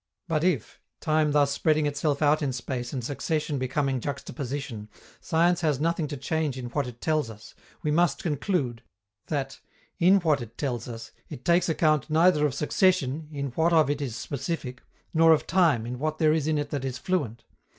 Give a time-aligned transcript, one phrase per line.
[0.27, 4.89] But if, time thus spreading itself out in space and succession becoming juxtaposition,
[5.19, 8.81] science has nothing to change in what it tells us, we must conclude
[9.27, 9.59] that,
[9.99, 14.01] in what it tells us, it takes account neither of succession in what of it
[14.01, 14.81] is specific
[15.13, 17.43] nor of time in what there is in it that is fluent.